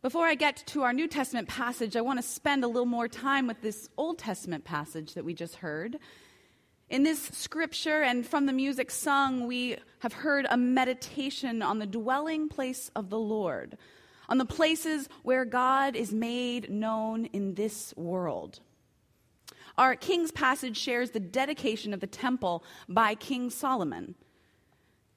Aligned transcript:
Before 0.00 0.26
I 0.26 0.36
get 0.36 0.62
to 0.68 0.82
our 0.82 0.92
New 0.92 1.08
Testament 1.08 1.48
passage, 1.48 1.96
I 1.96 2.02
want 2.02 2.20
to 2.20 2.22
spend 2.22 2.62
a 2.62 2.68
little 2.68 2.86
more 2.86 3.08
time 3.08 3.48
with 3.48 3.60
this 3.62 3.88
Old 3.96 4.16
Testament 4.16 4.62
passage 4.64 5.14
that 5.14 5.24
we 5.24 5.34
just 5.34 5.56
heard. 5.56 5.98
In 6.88 7.02
this 7.02 7.20
scripture 7.32 8.02
and 8.02 8.24
from 8.24 8.46
the 8.46 8.52
music 8.52 8.92
sung, 8.92 9.48
we 9.48 9.76
have 9.98 10.12
heard 10.12 10.46
a 10.48 10.56
meditation 10.56 11.62
on 11.62 11.80
the 11.80 11.86
dwelling 11.86 12.48
place 12.48 12.92
of 12.94 13.10
the 13.10 13.18
Lord, 13.18 13.76
on 14.28 14.38
the 14.38 14.44
places 14.44 15.08
where 15.24 15.44
God 15.44 15.96
is 15.96 16.12
made 16.12 16.70
known 16.70 17.24
in 17.24 17.54
this 17.54 17.92
world. 17.96 18.60
Our 19.76 19.96
King's 19.96 20.30
passage 20.30 20.76
shares 20.76 21.10
the 21.10 21.18
dedication 21.18 21.92
of 21.92 21.98
the 21.98 22.06
temple 22.06 22.62
by 22.88 23.16
King 23.16 23.50
Solomon. 23.50 24.14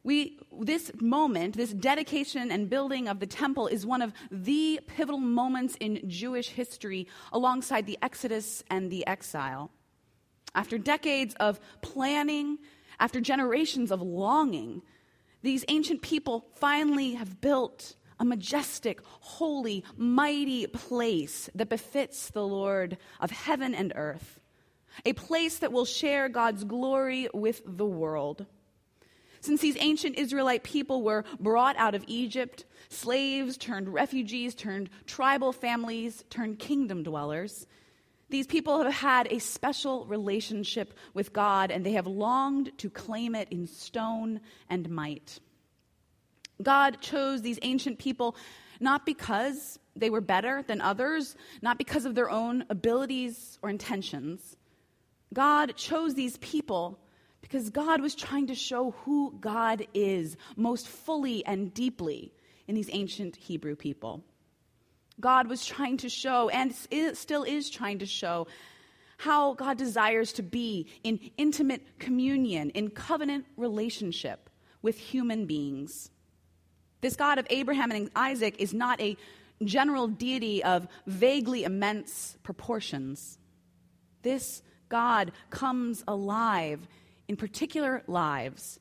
We, 0.04 0.39
this 0.59 0.91
moment, 0.99 1.55
this 1.55 1.73
dedication 1.73 2.51
and 2.51 2.70
building 2.70 3.07
of 3.07 3.20
the 3.20 3.27
temple 3.27 3.68
is 3.68 3.86
one 3.86 4.01
of 4.01 4.13
the 4.31 4.79
pivotal 4.88 5.20
moments 5.20 5.75
in 5.79 6.01
Jewish 6.09 6.50
history 6.50 7.07
alongside 7.32 7.86
the 7.86 8.00
Exodus 8.01 8.64
and 8.69 8.91
the 8.91 9.05
exile. 9.05 9.69
After 10.55 10.77
decades 10.77 11.36
of 11.39 11.60
planning, 11.82 12.57
after 13.00 13.21
generations 13.21 13.91
of 13.91 14.01
longing, 14.01 14.82
these 15.43 15.65
ancient 15.68 16.02
people 16.02 16.46
finally 16.55 17.13
have 17.13 17.39
built 17.39 17.96
a 18.19 18.25
majestic, 18.25 19.02
holy, 19.04 19.83
mighty 19.97 20.68
place 20.68 21.49
that 21.55 21.69
befits 21.69 22.29
the 22.29 22.46
Lord 22.46 22.97
of 23.19 23.32
heaven 23.32 23.74
and 23.74 23.93
earth, 23.96 24.39
a 25.05 25.13
place 25.13 25.60
that 25.60 25.71
will 25.71 25.86
share 25.86 26.29
God's 26.29 26.63
glory 26.63 27.27
with 27.33 27.61
the 27.65 27.86
world. 27.86 28.46
Since 29.41 29.61
these 29.61 29.77
ancient 29.79 30.18
Israelite 30.18 30.63
people 30.63 31.01
were 31.01 31.25
brought 31.39 31.75
out 31.77 31.95
of 31.95 32.03
Egypt, 32.08 32.66
slaves 32.89 33.58
turned 33.58 33.91
refugees, 33.91 34.53
turned 34.55 34.89
tribal 35.08 35.52
families, 35.52 36.23
turned 36.30 36.59
kingdom 36.59 37.03
dwellers, 37.03 37.66
these 38.30 38.47
people 38.47 38.81
have 38.81 38.93
had 38.93 39.27
a 39.29 39.39
special 39.39 40.05
relationship 40.05 40.93
with 41.13 41.33
God 41.33 41.69
and 41.69 41.85
they 41.85 41.91
have 41.93 42.07
longed 42.07 42.71
to 42.77 42.89
claim 42.89 43.35
it 43.35 43.49
in 43.51 43.67
stone 43.67 44.39
and 44.69 44.89
might. 44.89 45.39
God 46.61 47.01
chose 47.01 47.41
these 47.41 47.59
ancient 47.61 47.99
people 47.99 48.38
not 48.79 49.05
because 49.05 49.79
they 49.95 50.09
were 50.09 50.21
better 50.21 50.63
than 50.63 50.81
others, 50.81 51.35
not 51.61 51.77
because 51.77 52.05
of 52.05 52.16
their 52.16 52.29
own 52.29 52.63
abilities 52.69 53.59
or 53.61 53.69
intentions. 53.69 54.55
God 55.33 55.75
chose 55.75 56.13
these 56.13 56.38
people 56.38 56.99
because 57.42 57.70
God 57.70 58.02
was 58.02 58.16
trying 58.16 58.47
to 58.47 58.56
show 58.56 58.92
who 59.03 59.36
God 59.39 59.86
is 59.94 60.38
most 60.56 60.88
fully 60.88 61.45
and 61.45 61.73
deeply 61.73 62.34
in 62.67 62.75
these 62.75 62.89
ancient 62.92 63.36
Hebrew 63.36 63.75
people. 63.75 64.23
God 65.20 65.47
was 65.47 65.66
trying 65.66 65.97
to 65.97 66.09
show, 66.09 66.50
and 66.50 66.73
still 66.73 67.44
is 67.44 67.69
trying 67.69 68.00
to 68.00 68.06
show, 68.06 68.47
how 69.17 69.53
God 69.53 69.78
desires 69.78 70.34
to 70.34 70.44
be 70.44 70.88
in 71.03 71.19
intimate 71.38 72.00
communion, 72.00 72.72
in 72.72 72.89
covenant 72.89 73.45
relationship 73.56 74.50
with 74.81 74.97
human 74.97 75.45
beings. 75.45 76.09
This 77.02 77.16
God 77.16 77.38
of 77.38 77.45
Abraham 77.50 77.92
and 77.92 78.09
Isaac 78.16 78.56
is 78.58 78.73
not 78.73 79.00
a 79.00 79.17
general 79.64 80.08
deity 80.08 80.64
of 80.64 80.88
vaguely 81.06 81.64
immense 81.64 82.36
proportions. 82.42 83.38
This 84.23 84.64
God 84.89 85.31
comes 85.52 86.03
alive 86.08 86.88
in 87.31 87.37
particular 87.37 88.03
lives, 88.07 88.77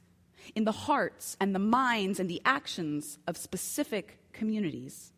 in 0.57 0.65
the 0.65 0.73
hearts 0.73 1.37
and 1.41 1.55
the 1.55 1.61
minds 1.61 2.19
and 2.19 2.29
the 2.29 2.43
actions 2.45 3.17
of 3.29 3.37
specific 3.37 4.19
communities. 4.33 5.13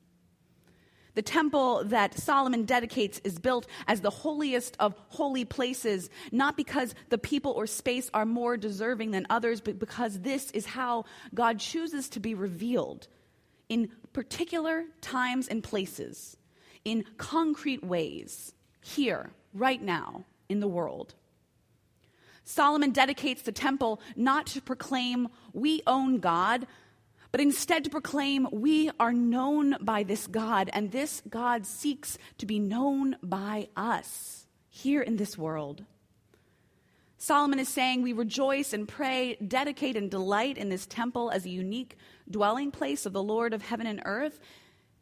The 1.14 1.22
temple 1.22 1.82
that 1.86 2.12
Solomon 2.12 2.64
dedicates 2.64 3.22
is 3.24 3.38
built 3.38 3.66
as 3.88 4.02
the 4.02 4.10
holiest 4.10 4.76
of 4.80 4.94
holy 5.08 5.46
places, 5.46 6.10
not 6.30 6.58
because 6.58 6.94
the 7.08 7.16
people 7.16 7.52
or 7.52 7.66
space 7.66 8.10
are 8.12 8.26
more 8.26 8.58
deserving 8.58 9.12
than 9.12 9.26
others, 9.30 9.62
but 9.62 9.78
because 9.78 10.20
this 10.20 10.50
is 10.50 10.66
how 10.66 11.06
God 11.32 11.58
chooses 11.58 12.10
to 12.10 12.20
be 12.20 12.34
revealed 12.34 13.08
in 13.70 13.88
particular 14.12 14.84
times 15.00 15.48
and 15.48 15.64
places, 15.64 16.36
in 16.84 17.02
concrete 17.16 17.82
ways, 17.82 18.52
here, 18.82 19.30
right 19.54 19.80
now, 19.80 20.26
in 20.50 20.60
the 20.60 20.68
world. 20.68 21.14
Solomon 22.44 22.90
dedicates 22.90 23.42
the 23.42 23.52
temple 23.52 24.00
not 24.16 24.46
to 24.48 24.60
proclaim 24.60 25.28
we 25.52 25.82
own 25.86 26.18
God, 26.18 26.66
but 27.30 27.40
instead 27.40 27.84
to 27.84 27.90
proclaim 27.90 28.46
we 28.52 28.90
are 29.00 29.12
known 29.12 29.76
by 29.80 30.02
this 30.02 30.26
God, 30.26 30.68
and 30.72 30.90
this 30.90 31.22
God 31.28 31.66
seeks 31.66 32.18
to 32.38 32.46
be 32.46 32.58
known 32.58 33.16
by 33.22 33.68
us 33.76 34.46
here 34.68 35.00
in 35.00 35.16
this 35.16 35.38
world. 35.38 35.84
Solomon 37.16 37.60
is 37.60 37.68
saying 37.68 38.02
we 38.02 38.12
rejoice 38.12 38.72
and 38.72 38.88
pray, 38.88 39.36
dedicate 39.36 39.96
and 39.96 40.10
delight 40.10 40.58
in 40.58 40.68
this 40.68 40.86
temple 40.86 41.30
as 41.30 41.46
a 41.46 41.50
unique 41.50 41.96
dwelling 42.28 42.72
place 42.72 43.06
of 43.06 43.12
the 43.12 43.22
Lord 43.22 43.54
of 43.54 43.62
heaven 43.62 43.86
and 43.86 44.02
earth. 44.04 44.40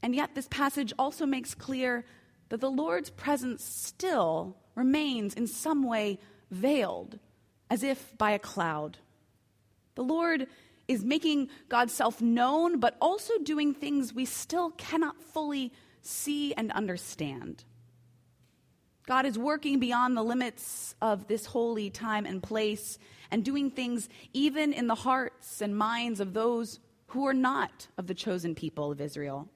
And 0.03 0.15
yet, 0.15 0.35
this 0.35 0.47
passage 0.47 0.93
also 0.99 1.25
makes 1.25 1.55
clear 1.55 2.05
that 2.51 2.61
the 2.61 2.71
Lord's 2.71 3.09
presence 3.09 3.65
still 3.65 4.57
remains 4.75 5.33
in 5.33 5.47
some 5.47 5.83
way 5.83 6.19
veiled 6.51 7.19
as 7.71 7.83
if 7.83 8.19
by 8.19 8.33
a 8.33 8.39
cloud. 8.39 8.99
The 9.95 10.03
Lord 10.03 10.49
is 10.89 11.05
making 11.05 11.49
God's 11.69 11.95
self 11.95 12.21
known, 12.21 12.81
but 12.81 12.97
also 13.01 13.39
doing 13.39 13.73
things 13.73 14.13
we 14.13 14.25
still 14.25 14.73
cannot 14.73 15.23
fully 15.23 15.73
see 16.03 16.53
and 16.55 16.73
understand. 16.73 17.65
God 19.07 19.25
is 19.25 19.39
working 19.39 19.79
beyond 19.79 20.17
the 20.17 20.23
limits 20.23 20.95
of 21.01 21.27
this 21.27 21.47
holy 21.47 21.91
time 21.91 22.27
and 22.27 22.43
place 22.43 22.99
and 23.31 23.45
doing 23.45 23.71
things 23.71 24.09
even 24.33 24.73
in 24.73 24.89
the 24.89 24.95
hearts 24.95 25.61
and 25.61 25.77
minds 25.77 26.21
of 26.21 26.33
those 26.33 26.81
who 27.09 27.27
are 27.27 27.35
not 27.35 27.89
of 27.99 28.07
the 28.07 28.15
chosen 28.15 28.55
people 28.55 28.93
of 28.93 29.01
Israel. 29.01 29.49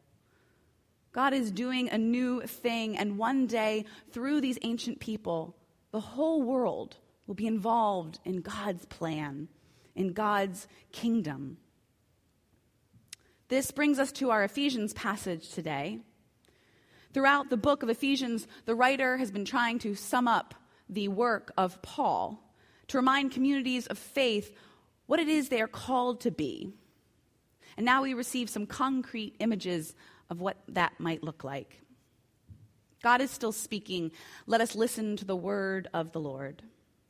God 1.13 1.33
is 1.33 1.53
doing 1.53 1.89
a 1.89 1.99
new 1.99 2.41
thing, 2.43 2.99
and 2.99 3.17
one 3.17 3.47
day, 3.47 3.85
through 4.11 4.41
these 4.41 4.59
ancient 4.63 4.99
people, 4.99 5.55
the 5.93 6.01
whole 6.01 6.43
world 6.43 6.97
will 7.27 7.35
be 7.35 7.47
involved 7.47 8.19
in 8.25 8.41
God's 8.41 8.85
plan, 8.87 9.49
in 9.95 10.13
God's 10.13 10.67
kingdom. 10.93 11.59
This 13.49 13.71
brings 13.71 13.99
us 13.99 14.13
to 14.13 14.31
our 14.31 14.45
Ephesians 14.45 14.93
passage 14.93 15.51
today. 15.51 16.01
Throughout 17.13 17.51
the 17.51 17.57
book 17.57 17.83
of 17.83 17.89
Ephesians, 17.89 18.47
the 18.65 18.75
writer 18.75 19.17
has 19.17 19.31
been 19.31 19.45
trying 19.45 19.79
to 19.81 19.95
sum 19.95 20.27
up 20.27 20.55
the 20.89 21.09
work 21.09 21.53
of 21.57 21.81
Paul 21.81 22.43
to 22.89 22.99
remind 22.99 23.33
communities 23.33 23.87
of 23.87 23.99
faith 23.99 24.53
what 25.07 25.21
it 25.21 25.29
is 25.29 25.49
they 25.49 25.61
are 25.61 25.69
called 25.69 26.23
to 26.23 26.31
be. 26.31 26.73
And 27.77 27.87
now 27.87 28.03
we 28.03 28.15
receive 28.15 28.51
some 28.51 28.67
concrete 28.67 29.37
images 29.39 29.95
of 30.31 30.41
what 30.41 30.57
that 30.69 30.99
might 30.99 31.23
look 31.23 31.45
like. 31.45 31.81
God 33.03 33.21
is 33.21 33.31
still 33.31 33.53
speaking. 33.53 34.13
Let 34.47 34.61
us 34.61 34.75
listen 34.75 35.17
to 35.19 35.25
the 35.25 35.37
word 35.37 35.89
of 35.93 36.13
the 36.13 36.21
Lord 36.21 36.63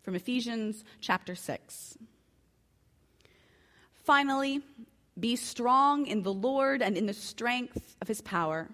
from 0.04 0.14
Ephesians 0.14 0.84
chapter 1.00 1.34
6. 1.34 1.96
Finally, 4.04 4.60
be 5.18 5.34
strong 5.34 6.06
in 6.06 6.22
the 6.22 6.32
Lord 6.32 6.82
and 6.82 6.96
in 6.96 7.06
the 7.06 7.14
strength 7.14 7.96
of 8.02 8.08
his 8.08 8.20
power. 8.20 8.68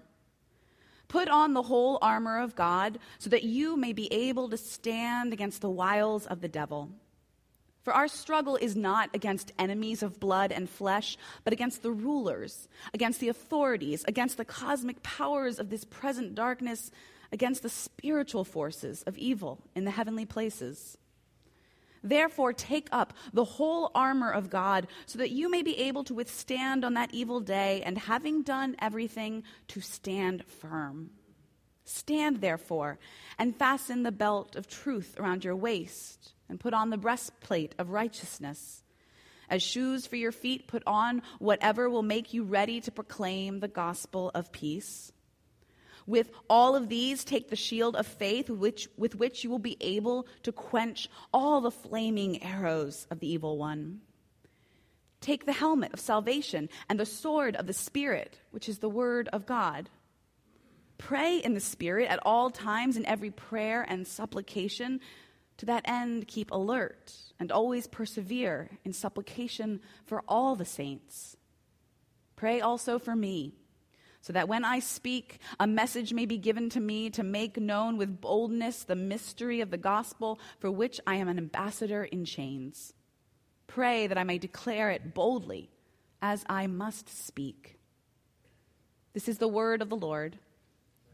Put 1.07 1.29
on 1.29 1.53
the 1.53 1.61
whole 1.61 1.97
armor 2.01 2.39
of 2.39 2.55
God 2.55 2.99
so 3.17 3.29
that 3.29 3.43
you 3.43 3.77
may 3.77 3.93
be 3.93 4.11
able 4.11 4.49
to 4.49 4.57
stand 4.57 5.31
against 5.31 5.61
the 5.61 5.69
wiles 5.69 6.25
of 6.25 6.41
the 6.41 6.49
devil. 6.49 6.89
For 7.83 7.93
our 7.93 8.09
struggle 8.09 8.57
is 8.57 8.75
not 8.75 9.09
against 9.13 9.53
enemies 9.57 10.03
of 10.03 10.19
blood 10.19 10.51
and 10.51 10.69
flesh, 10.69 11.17
but 11.43 11.53
against 11.53 11.81
the 11.81 11.91
rulers, 11.91 12.67
against 12.93 13.21
the 13.21 13.29
authorities, 13.29 14.03
against 14.07 14.37
the 14.37 14.45
cosmic 14.45 15.01
powers 15.01 15.59
of 15.59 15.69
this 15.69 15.85
present 15.85 16.35
darkness, 16.35 16.91
against 17.31 17.63
the 17.63 17.69
spiritual 17.69 18.43
forces 18.43 19.01
of 19.03 19.17
evil 19.17 19.59
in 19.75 19.85
the 19.85 19.91
heavenly 19.91 20.25
places. 20.25 20.97
Therefore, 22.03 22.53
take 22.53 22.89
up 22.91 23.13
the 23.31 23.43
whole 23.43 23.91
armor 23.93 24.31
of 24.31 24.49
God 24.49 24.87
so 25.05 25.19
that 25.19 25.31
you 25.31 25.49
may 25.49 25.61
be 25.61 25.77
able 25.77 26.03
to 26.05 26.13
withstand 26.13 26.83
on 26.83 26.95
that 26.95 27.13
evil 27.13 27.39
day, 27.39 27.81
and 27.85 27.97
having 27.97 28.41
done 28.43 28.75
everything, 28.79 29.43
to 29.67 29.81
stand 29.81 30.43
firm. 30.45 31.11
Stand, 31.83 32.41
therefore, 32.41 32.99
and 33.37 33.55
fasten 33.55 34.03
the 34.03 34.11
belt 34.11 34.55
of 34.55 34.67
truth 34.67 35.15
around 35.19 35.43
your 35.43 35.55
waist, 35.55 36.33
and 36.49 36.59
put 36.59 36.73
on 36.73 36.89
the 36.89 36.97
breastplate 36.97 37.75
of 37.77 37.89
righteousness. 37.89 38.83
As 39.49 39.61
shoes 39.61 40.07
for 40.07 40.15
your 40.15 40.31
feet, 40.31 40.67
put 40.67 40.83
on 40.87 41.21
whatever 41.39 41.89
will 41.89 42.03
make 42.03 42.33
you 42.33 42.43
ready 42.43 42.79
to 42.81 42.91
proclaim 42.91 43.59
the 43.59 43.67
gospel 43.67 44.31
of 44.33 44.51
peace. 44.51 45.11
With 46.11 46.29
all 46.49 46.75
of 46.75 46.89
these, 46.89 47.23
take 47.23 47.49
the 47.49 47.55
shield 47.55 47.95
of 47.95 48.05
faith 48.05 48.49
which, 48.49 48.89
with 48.97 49.15
which 49.15 49.45
you 49.45 49.49
will 49.49 49.59
be 49.59 49.77
able 49.79 50.27
to 50.43 50.51
quench 50.51 51.09
all 51.33 51.61
the 51.61 51.71
flaming 51.71 52.43
arrows 52.43 53.07
of 53.09 53.21
the 53.21 53.31
evil 53.31 53.57
one. 53.57 54.01
Take 55.21 55.45
the 55.45 55.53
helmet 55.53 55.93
of 55.93 56.01
salvation 56.01 56.67
and 56.89 56.99
the 56.99 57.05
sword 57.05 57.55
of 57.55 57.65
the 57.65 57.71
Spirit, 57.71 58.37
which 58.51 58.67
is 58.67 58.79
the 58.79 58.89
word 58.89 59.29
of 59.31 59.45
God. 59.45 59.89
Pray 60.97 61.37
in 61.37 61.53
the 61.53 61.61
Spirit 61.61 62.09
at 62.09 62.19
all 62.25 62.49
times 62.49 62.97
in 62.97 63.05
every 63.05 63.31
prayer 63.31 63.85
and 63.87 64.05
supplication. 64.05 64.99
To 65.59 65.65
that 65.67 65.87
end, 65.87 66.27
keep 66.27 66.51
alert 66.51 67.13
and 67.39 67.53
always 67.53 67.87
persevere 67.87 68.69
in 68.83 68.91
supplication 68.91 69.79
for 70.03 70.23
all 70.27 70.57
the 70.57 70.65
saints. 70.65 71.37
Pray 72.35 72.59
also 72.59 72.99
for 72.99 73.15
me, 73.15 73.53
so 74.21 74.33
that 74.33 74.47
when 74.47 74.63
I 74.63 74.79
speak, 74.79 75.39
a 75.59 75.67
message 75.67 76.13
may 76.13 76.25
be 76.25 76.37
given 76.37 76.69
to 76.69 76.79
me 76.79 77.09
to 77.11 77.23
make 77.23 77.57
known 77.57 77.97
with 77.97 78.21
boldness 78.21 78.83
the 78.83 78.95
mystery 78.95 79.61
of 79.61 79.71
the 79.71 79.77
gospel 79.77 80.39
for 80.59 80.71
which 80.71 81.01
I 81.07 81.15
am 81.15 81.27
an 81.27 81.37
ambassador 81.37 82.03
in 82.03 82.25
chains. 82.25 82.93
Pray 83.67 84.07
that 84.07 84.17
I 84.17 84.23
may 84.23 84.37
declare 84.37 84.91
it 84.91 85.13
boldly 85.13 85.69
as 86.21 86.45
I 86.47 86.67
must 86.67 87.09
speak. 87.25 87.79
This 89.13 89.27
is 89.27 89.39
the 89.39 89.47
word 89.47 89.81
of 89.81 89.89
the 89.89 89.95
Lord. 89.95 90.37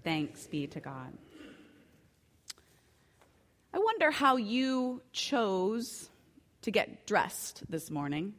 Thanks 0.04 0.46
be 0.48 0.68
to 0.68 0.80
God. 0.80 1.14
I 3.74 3.80
wonder 3.80 4.12
how 4.12 4.38
you 4.38 5.02
chose 5.12 6.10
to 6.64 6.72
get 6.72 7.06
dressed 7.06 7.64
this 7.70 7.90
morning. 7.90 8.34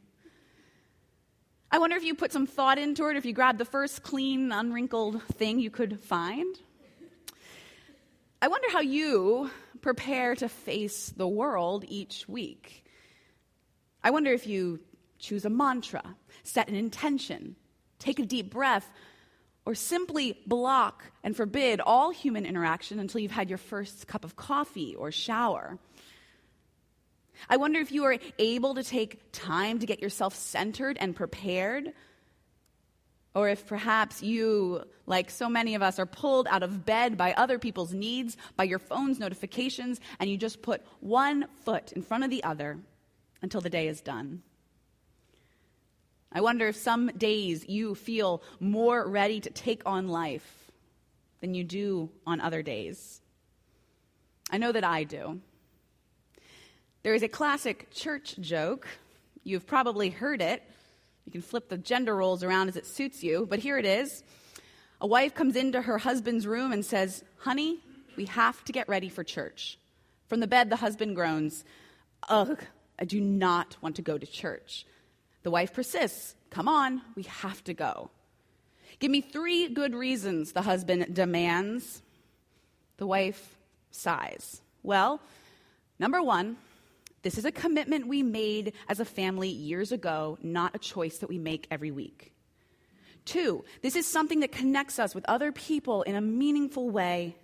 I 1.71 1.77
wonder 1.77 1.95
if 1.95 2.03
you 2.03 2.15
put 2.15 2.31
some 2.31 2.47
thought 2.47 2.79
into 2.79 3.09
it, 3.09 3.15
if 3.15 3.25
you 3.25 3.33
grabbed 3.33 3.59
the 3.59 3.65
first 3.65 4.01
clean, 4.01 4.51
unwrinkled 4.51 5.21
thing 5.33 5.59
you 5.59 5.69
could 5.69 5.99
find. 6.01 6.59
I 8.41 8.47
wonder 8.47 8.71
how 8.71 8.79
you 8.79 9.51
prepare 9.81 10.33
to 10.35 10.49
face 10.49 11.13
the 11.15 11.27
world 11.27 11.85
each 11.87 12.27
week. 12.27 12.85
I 14.03 14.09
wonder 14.09 14.31
if 14.31 14.47
you 14.47 14.79
choose 15.19 15.45
a 15.45 15.49
mantra, 15.49 16.15
set 16.41 16.69
an 16.69 16.75
intention, 16.75 17.55
take 17.99 18.17
a 18.17 18.25
deep 18.25 18.49
breath, 18.49 18.89
or 19.63 19.75
simply 19.75 20.39
block 20.47 21.03
and 21.23 21.35
forbid 21.37 21.81
all 21.81 22.09
human 22.09 22.47
interaction 22.47 22.97
until 22.97 23.21
you've 23.21 23.31
had 23.31 23.49
your 23.49 23.59
first 23.59 24.07
cup 24.07 24.25
of 24.25 24.35
coffee 24.35 24.95
or 24.95 25.11
shower. 25.11 25.77
I 27.47 27.57
wonder 27.57 27.79
if 27.79 27.91
you 27.91 28.03
are 28.05 28.17
able 28.37 28.75
to 28.75 28.83
take 28.83 29.31
time 29.31 29.79
to 29.79 29.85
get 29.85 30.01
yourself 30.01 30.35
centered 30.35 30.97
and 30.99 31.15
prepared. 31.15 31.93
Or 33.35 33.47
if 33.47 33.67
perhaps 33.67 34.23
you, 34.23 34.83
like 35.05 35.29
so 35.29 35.47
many 35.47 35.75
of 35.75 35.81
us, 35.81 35.99
are 35.99 36.05
pulled 36.05 36.47
out 36.47 36.63
of 36.63 36.85
bed 36.85 37.15
by 37.15 37.33
other 37.33 37.59
people's 37.59 37.93
needs, 37.93 38.35
by 38.55 38.63
your 38.63 38.79
phone's 38.79 39.19
notifications, 39.19 40.01
and 40.19 40.29
you 40.29 40.37
just 40.37 40.61
put 40.61 40.81
one 40.99 41.45
foot 41.63 41.91
in 41.91 42.01
front 42.01 42.23
of 42.23 42.29
the 42.31 42.43
other 42.43 42.79
until 43.41 43.61
the 43.61 43.69
day 43.69 43.87
is 43.87 44.01
done. 44.01 44.41
I 46.31 46.41
wonder 46.41 46.67
if 46.67 46.75
some 46.75 47.07
days 47.17 47.67
you 47.67 47.95
feel 47.95 48.43
more 48.59 49.07
ready 49.07 49.39
to 49.41 49.49
take 49.49 49.81
on 49.85 50.07
life 50.07 50.71
than 51.41 51.53
you 51.53 51.63
do 51.63 52.09
on 52.27 52.41
other 52.41 52.61
days. 52.61 53.21
I 54.51 54.57
know 54.57 54.71
that 54.71 54.83
I 54.83 55.03
do. 55.03 55.41
There 57.01 57.13
is 57.13 57.23
a 57.23 57.29
classic 57.29 57.91
church 57.91 58.35
joke. 58.41 58.87
You've 59.43 59.65
probably 59.65 60.09
heard 60.09 60.41
it. 60.41 60.63
You 61.25 61.31
can 61.31 61.41
flip 61.41 61.69
the 61.69 61.77
gender 61.77 62.15
roles 62.15 62.43
around 62.43 62.67
as 62.67 62.75
it 62.75 62.85
suits 62.85 63.23
you, 63.23 63.47
but 63.49 63.59
here 63.59 63.77
it 63.77 63.85
is. 63.85 64.23
A 64.99 65.07
wife 65.07 65.33
comes 65.33 65.55
into 65.55 65.81
her 65.81 65.97
husband's 65.97 66.45
room 66.45 66.73
and 66.73 66.85
says, 66.85 67.23
Honey, 67.37 67.79
we 68.17 68.25
have 68.25 68.65
to 68.65 68.73
get 68.73 68.89
ready 68.89 69.07
for 69.07 69.23
church. 69.23 69.77
From 70.27 70.41
the 70.41 70.47
bed, 70.47 70.69
the 70.69 70.75
husband 70.75 71.15
groans, 71.15 71.63
Ugh, 72.27 72.59
I 72.99 73.05
do 73.05 73.21
not 73.21 73.77
want 73.81 73.95
to 73.95 74.01
go 74.01 74.17
to 74.17 74.25
church. 74.25 74.85
The 75.43 75.51
wife 75.51 75.73
persists. 75.73 76.35
Come 76.49 76.67
on, 76.67 77.01
we 77.15 77.23
have 77.23 77.63
to 77.63 77.73
go. 77.73 78.11
Give 78.99 79.09
me 79.09 79.21
three 79.21 79.69
good 79.69 79.95
reasons, 79.95 80.51
the 80.51 80.63
husband 80.63 81.15
demands. 81.15 82.01
The 82.97 83.07
wife 83.07 83.55
sighs. 83.91 84.61
Well, 84.83 85.21
number 85.97 86.21
one, 86.21 86.57
this 87.21 87.37
is 87.37 87.45
a 87.45 87.51
commitment 87.51 88.07
we 88.07 88.23
made 88.23 88.73
as 88.87 88.99
a 88.99 89.05
family 89.05 89.49
years 89.49 89.91
ago, 89.91 90.37
not 90.41 90.75
a 90.75 90.79
choice 90.79 91.17
that 91.19 91.29
we 91.29 91.37
make 91.37 91.67
every 91.69 91.91
week. 91.91 92.33
Two, 93.25 93.63
this 93.81 93.95
is 93.95 94.07
something 94.07 94.39
that 94.39 94.51
connects 94.51 94.97
us 94.99 95.13
with 95.13 95.25
other 95.27 95.51
people 95.51 96.01
in 96.03 96.15
a 96.15 96.21
meaningful 96.21 96.89
way. 96.89 97.35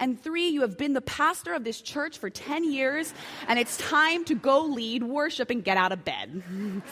And 0.00 0.20
three, 0.22 0.48
you 0.48 0.60
have 0.60 0.78
been 0.78 0.92
the 0.92 1.00
pastor 1.00 1.54
of 1.54 1.64
this 1.64 1.80
church 1.80 2.18
for 2.18 2.30
10 2.30 2.70
years, 2.70 3.12
and 3.48 3.58
it's 3.58 3.76
time 3.76 4.24
to 4.26 4.34
go 4.34 4.64
lead 4.64 5.02
worship 5.02 5.50
and 5.50 5.64
get 5.64 5.76
out 5.76 5.90
of 5.90 6.04
bed. 6.04 6.42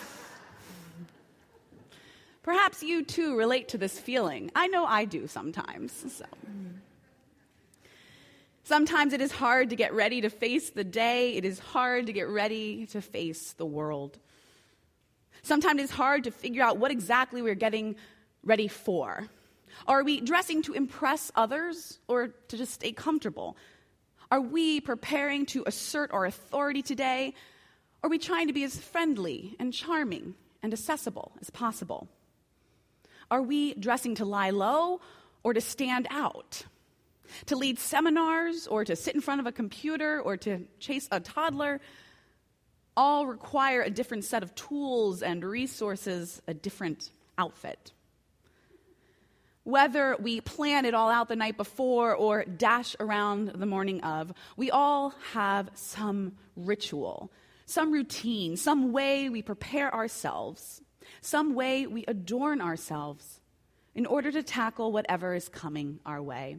Perhaps 2.43 2.83
you 2.83 3.05
too 3.05 3.37
relate 3.37 3.69
to 3.69 3.79
this 3.79 3.99
feeling. 3.99 4.51
I 4.55 4.67
know 4.69 4.85
I 4.85 5.05
do 5.05 5.27
sometimes. 5.27 5.93
So. 6.17 6.25
Sometimes 8.67 9.13
it 9.13 9.21
is 9.21 9.31
hard 9.31 9.71
to 9.71 9.77
get 9.77 9.95
ready 9.95 10.23
to 10.23 10.29
face 10.29 10.71
the 10.71 10.83
day. 10.83 11.37
It 11.37 11.45
is 11.45 11.61
hard 11.61 12.07
to 12.07 12.13
get 12.13 12.29
ready 12.29 12.87
to 12.87 13.01
face 13.01 13.53
the 13.53 13.65
world. 13.65 14.19
Sometimes 15.43 15.81
it's 15.81 15.93
hard 15.93 16.25
to 16.25 16.33
figure 16.33 16.65
out 16.65 16.77
what 16.77 16.91
exactly 16.91 17.43
we're 17.43 17.55
getting 17.55 17.95
ready 18.43 18.67
for. 18.67 19.29
Are 19.87 20.03
we 20.03 20.21
dressing 20.21 20.63
to 20.63 20.73
impress 20.73 21.31
others 21.37 22.01
or 22.09 22.35
to 22.49 22.57
just 22.57 22.73
stay 22.73 22.91
comfortable? 22.91 23.57
Are 24.33 24.41
we 24.41 24.81
preparing 24.81 25.47
to 25.47 25.63
assert 25.65 26.11
our 26.11 26.27
authority 26.27 26.83
today? 26.83 27.35
Are 28.03 28.11
we 28.11 28.19
trying 28.19 28.49
to 28.49 28.53
be 28.53 28.65
as 28.65 28.77
friendly 28.77 29.55
and 29.61 29.73
charming 29.73 30.35
and 30.61 30.73
accessible 30.73 31.31
as 31.41 31.51
possible? 31.51 32.09
Are 33.31 33.43
we 33.43 33.75
dressing 33.75 34.17
to 34.17 34.25
lie 34.25 34.51
low 34.51 35.03
or 35.45 35.55
to 35.55 35.61
stand 35.61 36.09
out? 36.11 36.65
To 37.47 37.57
lead 37.57 37.79
seminars 37.79 38.67
or 38.67 38.85
to 38.85 38.97
sit 38.97 39.15
in 39.15 39.21
front 39.21 39.41
of 39.41 39.47
a 39.47 39.53
computer 39.53 40.21
or 40.21 40.37
to 40.39 40.67
chase 40.79 41.09
a 41.11 41.21
toddler 41.21 41.81
all 42.97 43.27
require 43.27 43.83
a 43.83 43.91
different 43.91 44.25
set 44.25 44.43
of 44.43 44.55
tools 44.55 45.23
and 45.23 45.45
resources, 45.45 46.41
a 46.47 46.55
different 46.55 47.11
outfit. 47.37 47.93
Whether 49.65 50.17
we 50.19 50.41
plan 50.41 50.85
it 50.85 50.95
all 50.95 51.11
out 51.11 51.29
the 51.29 51.37
night 51.37 51.57
before 51.57 52.15
or 52.15 52.45
dash 52.45 52.97
around 53.01 53.49
the 53.49 53.67
morning 53.67 54.01
of, 54.03 54.33
we 54.57 54.71
all 54.71 55.13
have 55.33 55.69
some 55.75 56.37
ritual, 56.57 57.31
some 57.67 57.91
routine, 57.93 58.57
some 58.57 58.93
way 58.93 59.29
we 59.29 59.43
prepare 59.43 59.93
ourselves 59.93 60.81
some 61.21 61.55
way 61.55 61.87
we 61.87 62.05
adorn 62.07 62.61
ourselves 62.61 63.41
in 63.95 64.07
order 64.07 64.31
to 64.31 64.43
tackle 64.43 64.93
whatever 64.93 65.35
is 65.35 65.49
coming 65.49 66.01
our 66.05 66.23
way. 66.23 66.59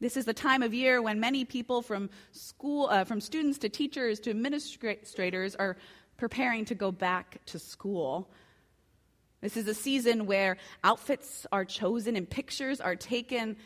This 0.00 0.16
is 0.16 0.24
the 0.24 0.34
time 0.34 0.62
of 0.62 0.74
year 0.74 1.00
when 1.00 1.20
many 1.20 1.44
people 1.44 1.82
from 1.82 2.10
school, 2.32 2.88
uh, 2.90 3.04
from 3.04 3.20
students 3.20 3.58
to 3.58 3.68
teachers 3.68 4.20
to 4.20 4.30
administrators, 4.30 5.54
are 5.54 5.76
preparing 6.16 6.64
to 6.66 6.74
go 6.74 6.90
back 6.90 7.44
to 7.46 7.58
school. 7.58 8.30
This 9.40 9.56
is 9.56 9.68
a 9.68 9.74
season 9.74 10.26
where 10.26 10.56
outfits 10.82 11.46
are 11.52 11.64
chosen 11.64 12.16
and 12.16 12.28
pictures 12.28 12.80
are 12.80 12.96
taken, 12.96 13.56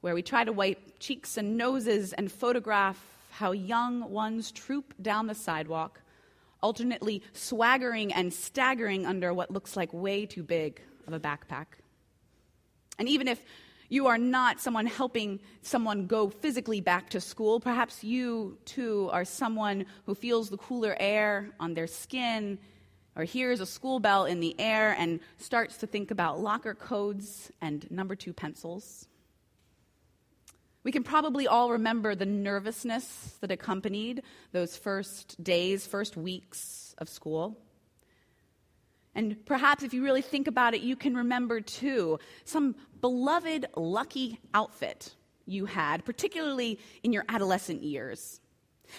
where 0.00 0.14
we 0.14 0.22
try 0.22 0.44
to 0.44 0.52
wipe 0.52 0.98
cheeks 0.98 1.36
and 1.36 1.56
noses 1.56 2.12
and 2.12 2.30
photograph 2.30 3.02
how 3.30 3.52
young 3.52 4.10
ones 4.10 4.50
troop 4.50 4.94
down 5.00 5.26
the 5.26 5.34
sidewalk 5.34 6.00
alternately 6.62 7.22
swaggering 7.32 8.12
and 8.12 8.32
staggering 8.32 9.06
under 9.06 9.32
what 9.32 9.50
looks 9.50 9.76
like 9.76 9.92
way 9.92 10.26
too 10.26 10.42
big 10.42 10.80
of 11.06 11.12
a 11.12 11.20
backpack. 11.20 11.66
And 12.98 13.08
even 13.08 13.28
if 13.28 13.40
you 13.88 14.06
are 14.06 14.18
not 14.18 14.60
someone 14.60 14.86
helping 14.86 15.40
someone 15.62 16.06
go 16.06 16.28
physically 16.28 16.80
back 16.80 17.10
to 17.10 17.20
school, 17.20 17.60
perhaps 17.60 18.02
you 18.02 18.58
too 18.64 19.08
are 19.12 19.24
someone 19.24 19.86
who 20.06 20.14
feels 20.14 20.50
the 20.50 20.56
cooler 20.56 20.96
air 20.98 21.50
on 21.60 21.74
their 21.74 21.86
skin 21.86 22.58
or 23.16 23.24
hears 23.24 23.60
a 23.60 23.66
school 23.66 23.98
bell 23.98 24.26
in 24.26 24.40
the 24.40 24.54
air 24.58 24.94
and 24.98 25.20
starts 25.38 25.78
to 25.78 25.86
think 25.86 26.10
about 26.10 26.40
locker 26.40 26.74
codes 26.74 27.50
and 27.60 27.90
number 27.90 28.14
two 28.14 28.32
pencils. 28.32 29.06
We 30.84 30.92
can 30.92 31.02
probably 31.02 31.48
all 31.48 31.72
remember 31.72 32.14
the 32.14 32.26
nervousness 32.26 33.38
that 33.40 33.50
accompanied 33.50 34.22
those 34.52 34.76
first 34.76 35.42
days, 35.42 35.84
first 35.84 36.16
weeks 36.16 36.94
of 36.98 37.08
school. 37.08 37.58
And 39.16 39.44
perhaps 39.46 39.82
if 39.82 39.94
you 39.94 40.04
really 40.04 40.22
think 40.22 40.46
about 40.46 40.74
it, 40.74 40.82
you 40.82 40.94
can 40.94 41.16
remember 41.16 41.60
too 41.60 42.20
some 42.44 42.76
beloved, 43.00 43.66
lucky 43.74 44.38
outfit 44.52 45.14
you 45.46 45.64
had, 45.64 46.04
particularly 46.04 46.78
in 47.02 47.12
your 47.12 47.24
adolescent 47.28 47.82
years. 47.82 48.40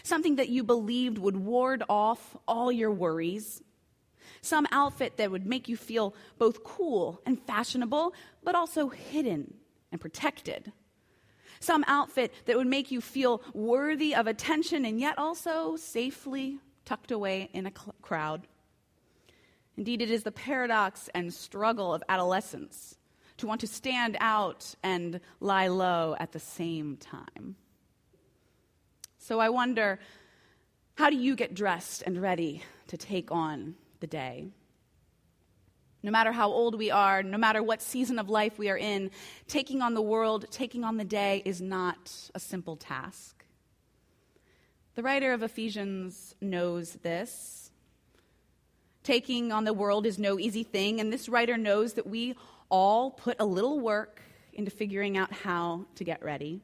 Something 0.01 0.38
that 0.38 0.50
you 0.50 0.63
believed 0.63 1.19
would 1.19 1.38
ward 1.38 1.83
off 1.88 2.36
all 2.47 2.71
your 2.71 2.91
worries. 2.91 3.62
Some 4.41 4.67
outfit 4.71 5.17
that 5.17 5.29
would 5.29 5.45
make 5.45 5.69
you 5.69 5.77
feel 5.77 6.15
both 6.39 6.63
cool 6.63 7.21
and 7.25 7.39
fashionable, 7.39 8.13
but 8.43 8.55
also 8.55 8.89
hidden 8.89 9.53
and 9.91 10.01
protected 10.01 10.74
some 11.59 11.83
outfit 11.88 12.33
that 12.45 12.57
would 12.57 12.67
make 12.67 12.91
you 12.91 13.01
feel 13.01 13.41
worthy 13.53 14.13
of 14.13 14.27
attention 14.27 14.86
and 14.86 15.00
yet 15.00 15.17
also 15.17 15.75
safely 15.75 16.59
tucked 16.86 17.12
away 17.12 17.50
in 17.53 17.65
a 17.65 17.71
cl- 17.71 17.95
crowd. 18.01 18.47
Indeed, 19.77 20.01
it 20.01 20.10
is 20.10 20.24
the 20.24 20.31
paradox 20.31 21.10
and 21.13 21.31
struggle 21.31 21.93
of 21.93 22.03
adolescence 22.10 22.98
to 23.38 23.48
want 23.48 23.62
to 23.62 23.67
stand 23.67 24.17
out 24.19 24.74
and 24.81 25.19
lie 25.39 25.67
low 25.67 26.15
at 26.19 26.31
the 26.31 26.39
same 26.39 26.98
time. 26.98 27.55
So 29.19 29.39
I 29.39 29.50
wonder 29.50 30.00
how 30.96 31.12
do 31.12 31.15
you 31.15 31.36
get 31.36 31.53
dressed 31.53 32.01
and 32.01 32.19
ready 32.19 32.63
to 32.88 32.98
take 32.98 33.31
on 33.31 33.75
the 34.00 34.07
day? 34.07 34.48
No 36.01 36.12
matter 36.12 36.31
how 36.31 36.50
old 36.50 36.75
we 36.75 36.89
are, 36.89 37.22
no 37.22 37.38
matter 37.38 37.62
what 37.62 37.81
season 37.81 38.17
of 38.17 38.29
life 38.29 38.57
we 38.57 38.69
are 38.69 38.77
in, 38.77 39.12
taking 39.48 39.81
on 39.81 39.93
the 39.93 40.01
world, 40.01 40.46
taking 40.50 40.84
on 40.84 40.98
the 40.98 41.03
day 41.03 41.41
is 41.46 41.62
not 41.62 42.31
a 42.34 42.39
simple 42.39 42.77
task. 42.77 43.46
The 44.96 45.03
writer 45.03 45.34
of 45.34 45.43
Ephesians 45.43 46.34
knows 46.41 46.93
this. 47.03 47.66
Taking 49.07 49.53
on 49.53 49.63
the 49.63 49.71
world 49.71 50.05
is 50.05 50.19
no 50.19 50.37
easy 50.37 50.63
thing, 50.63 50.99
and 50.99 51.13
this 51.13 51.29
writer 51.29 51.55
knows 51.55 51.93
that 51.93 52.07
we 52.07 52.35
all 52.67 53.09
put 53.09 53.37
a 53.39 53.45
little 53.45 53.79
work 53.79 54.21
into 54.51 54.69
figuring 54.69 55.15
out 55.15 55.31
how 55.31 55.85
to 55.95 56.03
get 56.03 56.21
ready. 56.21 56.59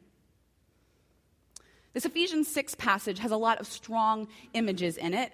This 1.93 2.03
Ephesians 2.03 2.49
6 2.49 2.75
passage 2.75 3.19
has 3.19 3.31
a 3.31 3.37
lot 3.37 3.61
of 3.61 3.67
strong 3.67 4.27
images 4.53 4.97
in 4.97 5.13
it. 5.13 5.31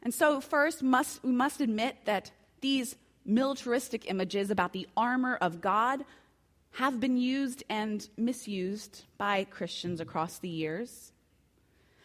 And 0.00 0.14
so, 0.14 0.40
first, 0.40 0.80
must, 0.80 1.24
we 1.24 1.32
must 1.32 1.60
admit 1.60 1.96
that 2.04 2.30
these 2.60 2.94
militaristic 3.26 4.08
images 4.08 4.48
about 4.48 4.72
the 4.72 4.86
armor 4.96 5.34
of 5.34 5.60
God 5.60 6.04
have 6.74 7.00
been 7.00 7.16
used 7.16 7.64
and 7.68 8.08
misused 8.16 9.02
by 9.18 9.42
Christians 9.42 10.00
across 10.00 10.38
the 10.38 10.48
years. 10.48 11.10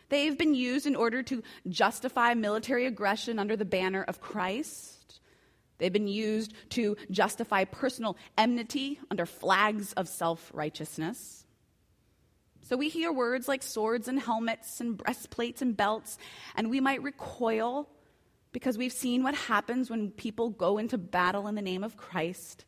They've 0.09 0.37
been 0.37 0.55
used 0.55 0.85
in 0.85 0.95
order 0.95 1.23
to 1.23 1.43
justify 1.67 2.33
military 2.33 2.85
aggression 2.85 3.39
under 3.39 3.55
the 3.55 3.65
banner 3.65 4.03
of 4.03 4.19
Christ. 4.19 5.19
They've 5.77 5.93
been 5.93 6.07
used 6.07 6.53
to 6.71 6.97
justify 7.09 7.63
personal 7.63 8.17
enmity 8.37 8.99
under 9.09 9.25
flags 9.25 9.93
of 9.93 10.07
self 10.07 10.51
righteousness. 10.53 11.45
So 12.61 12.77
we 12.77 12.89
hear 12.89 13.11
words 13.11 13.47
like 13.47 13.63
swords 13.63 14.07
and 14.07 14.19
helmets 14.19 14.79
and 14.79 14.95
breastplates 14.95 15.61
and 15.61 15.75
belts, 15.75 16.17
and 16.55 16.69
we 16.69 16.79
might 16.79 17.01
recoil 17.01 17.89
because 18.51 18.77
we've 18.77 18.93
seen 18.93 19.23
what 19.23 19.35
happens 19.35 19.89
when 19.89 20.11
people 20.11 20.49
go 20.49 20.77
into 20.77 20.97
battle 20.97 21.47
in 21.47 21.55
the 21.55 21.61
name 21.61 21.83
of 21.83 21.97
Christ. 21.97 22.65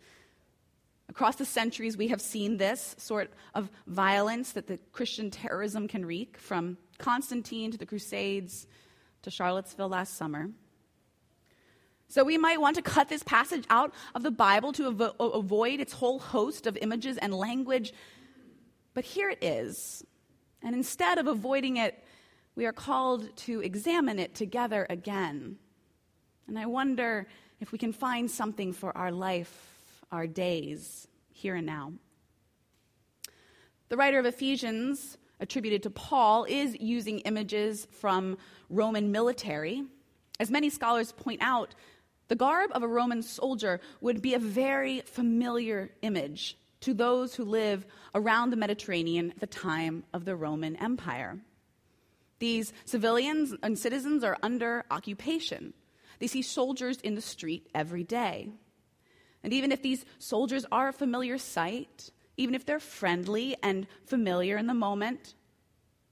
Across 1.09 1.35
the 1.35 1.45
centuries, 1.45 1.97
we 1.97 2.07
have 2.07 2.21
seen 2.21 2.57
this 2.57 2.95
sort 2.97 3.33
of 3.53 3.69
violence 3.85 4.53
that 4.53 4.67
the 4.67 4.79
Christian 4.91 5.29
terrorism 5.29 5.87
can 5.87 6.05
wreak, 6.05 6.37
from 6.37 6.77
Constantine 7.01 7.71
to 7.71 7.77
the 7.77 7.85
Crusades 7.85 8.67
to 9.23 9.29
Charlottesville 9.29 9.89
last 9.89 10.15
summer. 10.15 10.49
So 12.07 12.23
we 12.23 12.37
might 12.37 12.59
want 12.59 12.75
to 12.75 12.81
cut 12.81 13.09
this 13.09 13.23
passage 13.23 13.65
out 13.69 13.93
of 14.15 14.23
the 14.23 14.31
Bible 14.31 14.73
to 14.73 14.91
avo- 14.91 15.15
avoid 15.17 15.79
its 15.79 15.93
whole 15.93 16.19
host 16.19 16.67
of 16.67 16.77
images 16.77 17.17
and 17.17 17.33
language. 17.33 17.93
But 18.93 19.05
here 19.05 19.29
it 19.29 19.41
is. 19.41 20.03
And 20.61 20.75
instead 20.75 21.17
of 21.17 21.27
avoiding 21.27 21.77
it, 21.77 22.03
we 22.55 22.65
are 22.65 22.73
called 22.73 23.35
to 23.37 23.61
examine 23.61 24.19
it 24.19 24.35
together 24.35 24.85
again. 24.89 25.57
And 26.47 26.59
I 26.59 26.65
wonder 26.65 27.27
if 27.61 27.71
we 27.71 27.77
can 27.77 27.93
find 27.93 28.29
something 28.29 28.73
for 28.73 28.95
our 28.97 29.11
life, 29.11 30.03
our 30.11 30.27
days, 30.27 31.07
here 31.31 31.55
and 31.55 31.65
now. 31.65 31.93
The 33.87 33.97
writer 33.97 34.19
of 34.19 34.25
Ephesians, 34.25 35.17
attributed 35.41 35.83
to 35.83 35.89
Paul, 35.89 36.45
is 36.45 36.79
using 36.79 37.19
images 37.19 37.87
from 37.91 38.37
Roman 38.69 39.11
military. 39.11 39.83
As 40.39 40.49
many 40.49 40.69
scholars 40.69 41.11
point 41.11 41.41
out, 41.41 41.75
the 42.29 42.35
garb 42.35 42.71
of 42.73 42.83
a 42.83 42.87
Roman 42.87 43.21
soldier 43.21 43.81
would 43.99 44.21
be 44.21 44.33
a 44.33 44.39
very 44.39 45.01
familiar 45.01 45.89
image 46.01 46.57
to 46.79 46.93
those 46.93 47.35
who 47.35 47.43
live 47.43 47.85
around 48.15 48.49
the 48.49 48.55
Mediterranean 48.55 49.31
at 49.31 49.39
the 49.39 49.47
time 49.47 50.03
of 50.13 50.23
the 50.23 50.35
Roman 50.35 50.75
Empire. 50.77 51.39
These 52.39 52.73
civilians 52.85 53.53
and 53.61 53.77
citizens 53.77 54.23
are 54.23 54.37
under 54.41 54.85
occupation. 54.89 55.73
They 56.19 56.27
see 56.27 56.41
soldiers 56.41 56.97
in 57.01 57.15
the 57.15 57.21
street 57.21 57.67
every 57.75 58.03
day. 58.03 58.49
And 59.43 59.53
even 59.53 59.71
if 59.71 59.81
these 59.81 60.05
soldiers 60.17 60.65
are 60.71 60.87
a 60.87 60.93
familiar 60.93 61.37
sight, 61.37 62.11
even 62.41 62.55
if 62.55 62.65
they're 62.65 62.79
friendly 62.79 63.55
and 63.61 63.85
familiar 64.05 64.57
in 64.57 64.65
the 64.65 64.73
moment, 64.73 65.35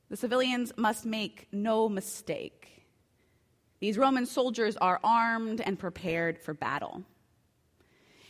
the 0.10 0.16
civilians 0.16 0.72
must 0.78 1.04
make 1.04 1.48
no 1.52 1.90
mistake. 1.90 2.86
These 3.80 3.98
Roman 3.98 4.28
soldiers 4.28 4.78
are 4.78 5.00
armed 5.04 5.60
and 5.60 5.80
prepared 5.80 6.38
for 6.38 6.54
battle. 6.54 7.04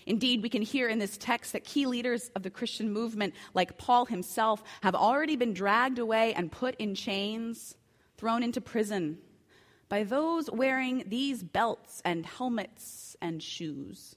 Indeed, 0.06 0.41
we 0.41 0.50
can 0.50 0.62
hear 0.62 0.88
in 0.88 0.98
this 0.98 1.18
text 1.18 1.51
that 1.53 1.65
key 1.65 1.86
leaders 1.86 2.32
of 2.36 2.44
the 2.44 2.50
Christian 2.50 2.89
movement, 2.91 3.34
like 3.53 3.77
Paul 3.77 4.06
himself, 4.06 4.63
have 4.82 4.96
already 4.96 5.36
been 5.36 5.53
dragged 5.53 6.00
away 6.00 6.34
and 6.34 6.51
put 6.51 6.75
in 6.77 6.96
chains, 6.96 7.75
thrown 8.18 8.44
into 8.44 8.62
prison, 8.62 9.18
by 9.89 10.03
those 10.03 10.50
wearing 10.50 11.03
these 11.08 11.44
belts 11.44 12.01
and 12.06 12.25
helmets 12.25 13.18
and 13.22 13.44
shoes. 13.44 14.15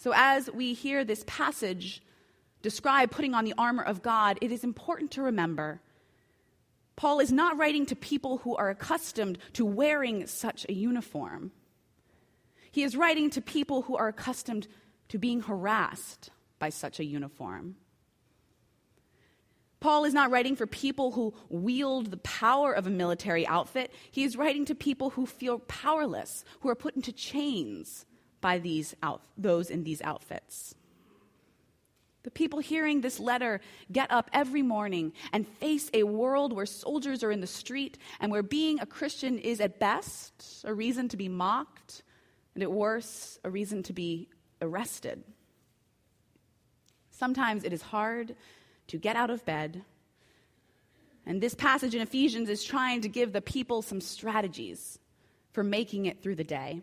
So, 0.00 0.14
as 0.16 0.50
we 0.50 0.72
hear 0.72 1.04
this 1.04 1.24
passage 1.26 2.00
describe 2.62 3.10
putting 3.10 3.34
on 3.34 3.44
the 3.44 3.52
armor 3.58 3.82
of 3.82 4.00
God, 4.00 4.38
it 4.40 4.50
is 4.50 4.64
important 4.64 5.10
to 5.12 5.22
remember 5.22 5.82
Paul 6.96 7.20
is 7.20 7.30
not 7.30 7.58
writing 7.58 7.84
to 7.86 7.96
people 7.96 8.38
who 8.38 8.56
are 8.56 8.70
accustomed 8.70 9.36
to 9.52 9.66
wearing 9.66 10.26
such 10.26 10.64
a 10.68 10.72
uniform. 10.72 11.52
He 12.72 12.82
is 12.82 12.96
writing 12.96 13.28
to 13.30 13.42
people 13.42 13.82
who 13.82 13.96
are 13.96 14.08
accustomed 14.08 14.68
to 15.08 15.18
being 15.18 15.42
harassed 15.42 16.30
by 16.58 16.70
such 16.70 16.98
a 16.98 17.04
uniform. 17.04 17.76
Paul 19.80 20.04
is 20.04 20.14
not 20.14 20.30
writing 20.30 20.56
for 20.56 20.66
people 20.66 21.12
who 21.12 21.34
wield 21.50 22.10
the 22.10 22.16
power 22.18 22.72
of 22.72 22.86
a 22.86 22.90
military 22.90 23.46
outfit. 23.46 23.92
He 24.10 24.24
is 24.24 24.36
writing 24.36 24.64
to 24.66 24.74
people 24.74 25.10
who 25.10 25.26
feel 25.26 25.58
powerless, 25.58 26.42
who 26.60 26.70
are 26.70 26.74
put 26.74 26.96
into 26.96 27.12
chains 27.12 28.06
by 28.40 28.58
these 28.58 28.94
out- 29.02 29.22
those 29.36 29.70
in 29.70 29.84
these 29.84 30.02
outfits. 30.02 30.74
The 32.22 32.30
people 32.30 32.58
hearing 32.58 33.00
this 33.00 33.18
letter 33.18 33.60
get 33.90 34.10
up 34.10 34.28
every 34.32 34.62
morning 34.62 35.12
and 35.32 35.48
face 35.48 35.90
a 35.94 36.02
world 36.02 36.52
where 36.52 36.66
soldiers 36.66 37.24
are 37.24 37.32
in 37.32 37.40
the 37.40 37.46
street 37.46 37.96
and 38.20 38.30
where 38.30 38.42
being 38.42 38.78
a 38.78 38.86
Christian 38.86 39.38
is 39.38 39.60
at 39.60 39.78
best 39.78 40.62
a 40.64 40.74
reason 40.74 41.08
to 41.08 41.16
be 41.16 41.28
mocked 41.28 42.02
and 42.54 42.62
at 42.62 42.70
worst 42.70 43.38
a 43.42 43.50
reason 43.50 43.82
to 43.84 43.94
be 43.94 44.28
arrested. 44.60 45.24
Sometimes 47.10 47.64
it 47.64 47.72
is 47.72 47.82
hard 47.82 48.36
to 48.88 48.98
get 48.98 49.16
out 49.16 49.30
of 49.30 49.44
bed. 49.46 49.82
And 51.24 51.40
this 51.40 51.54
passage 51.54 51.94
in 51.94 52.02
Ephesians 52.02 52.48
is 52.48 52.64
trying 52.64 53.00
to 53.02 53.08
give 53.08 53.32
the 53.32 53.40
people 53.40 53.82
some 53.82 54.00
strategies 54.00 54.98
for 55.52 55.62
making 55.62 56.06
it 56.06 56.22
through 56.22 56.34
the 56.36 56.44
day. 56.44 56.82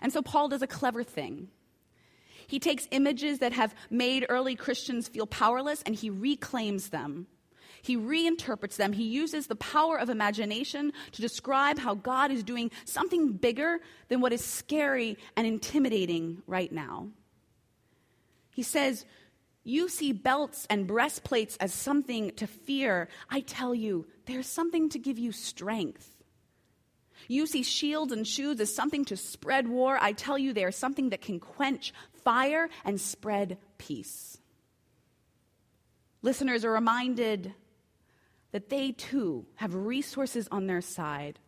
And 0.00 0.12
so 0.12 0.22
Paul 0.22 0.48
does 0.48 0.62
a 0.62 0.66
clever 0.66 1.02
thing. 1.02 1.48
He 2.46 2.58
takes 2.58 2.88
images 2.90 3.38
that 3.38 3.52
have 3.52 3.74
made 3.90 4.26
early 4.28 4.54
Christians 4.54 5.08
feel 5.08 5.26
powerless 5.26 5.82
and 5.82 5.94
he 5.94 6.10
reclaims 6.10 6.90
them. 6.90 7.26
He 7.80 7.96
reinterprets 7.96 8.76
them. 8.76 8.94
He 8.94 9.04
uses 9.04 9.46
the 9.46 9.56
power 9.56 9.98
of 9.98 10.08
imagination 10.08 10.92
to 11.12 11.20
describe 11.20 11.78
how 11.78 11.94
God 11.94 12.30
is 12.30 12.42
doing 12.42 12.70
something 12.86 13.32
bigger 13.32 13.80
than 14.08 14.20
what 14.20 14.32
is 14.32 14.42
scary 14.42 15.18
and 15.36 15.46
intimidating 15.46 16.42
right 16.46 16.72
now. 16.72 17.08
He 18.50 18.62
says, 18.62 19.04
you 19.64 19.88
see 19.88 20.12
belts 20.12 20.66
and 20.70 20.86
breastplates 20.86 21.56
as 21.56 21.74
something 21.74 22.30
to 22.36 22.46
fear. 22.46 23.08
I 23.30 23.40
tell 23.40 23.74
you, 23.74 24.06
there's 24.26 24.46
something 24.46 24.88
to 24.90 24.98
give 24.98 25.18
you 25.18 25.32
strength. 25.32 26.13
You 27.28 27.46
see 27.46 27.62
shields 27.62 28.12
and 28.12 28.26
shoes 28.26 28.60
as 28.60 28.74
something 28.74 29.04
to 29.06 29.16
spread 29.16 29.68
war. 29.68 29.98
I 30.00 30.12
tell 30.12 30.38
you, 30.38 30.52
they 30.52 30.64
are 30.64 30.72
something 30.72 31.10
that 31.10 31.20
can 31.20 31.40
quench 31.40 31.92
fire 32.24 32.68
and 32.84 33.00
spread 33.00 33.58
peace. 33.78 34.38
Listeners 36.22 36.64
are 36.64 36.72
reminded 36.72 37.54
that 38.52 38.68
they 38.68 38.92
too 38.92 39.46
have 39.56 39.74
resources 39.74 40.48
on 40.50 40.66
their 40.66 40.80
side. 40.80 41.38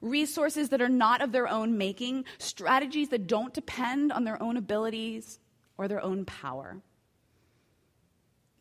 Resources 0.00 0.70
that 0.70 0.80
are 0.80 0.88
not 0.88 1.20
of 1.20 1.30
their 1.30 1.46
own 1.46 1.76
making, 1.76 2.24
strategies 2.38 3.10
that 3.10 3.26
don't 3.26 3.52
depend 3.52 4.12
on 4.12 4.24
their 4.24 4.42
own 4.42 4.56
abilities 4.56 5.38
or 5.76 5.88
their 5.88 6.02
own 6.02 6.24
power 6.24 6.80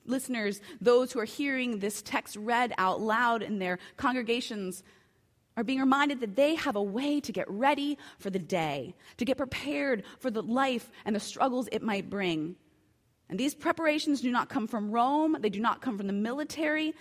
listeners, 0.10 0.60
those 0.82 1.12
who 1.12 1.20
are 1.20 1.26
hearing 1.26 1.80
this 1.80 2.02
text 2.02 2.36
read 2.36 2.74
out 2.78 3.00
loud 3.00 3.42
in 3.42 3.60
their 3.60 3.80
congregations, 3.98 4.84
are 5.60 5.64
being 5.64 5.82
reminded 5.82 6.22
that 6.22 6.38
they 6.38 6.56
have 6.56 6.78
a 6.78 6.82
way 6.82 7.20
to 7.20 7.32
get 7.34 7.50
ready 7.50 7.98
for 8.18 8.30
the 8.30 8.40
day, 8.40 8.96
to 9.18 9.26
get 9.26 9.36
prepared 9.36 10.04
for 10.20 10.32
the 10.32 10.42
life 10.42 10.90
and 11.04 11.14
the 11.14 11.20
struggles 11.20 11.68
it 11.72 11.84
might 11.84 12.10
bring. 12.10 12.56
And 13.30 13.38
these 13.38 13.54
preparations 13.54 14.22
do 14.22 14.32
not 14.32 14.48
come 14.48 14.68
from 14.68 14.90
Rome, 14.90 15.36
they 15.42 15.50
do 15.50 15.60
not 15.60 15.82
come 15.82 15.98
from 15.98 16.08
the 16.08 16.14
military. 16.14 16.94